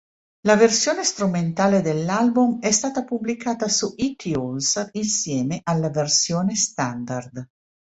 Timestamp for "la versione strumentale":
0.47-1.83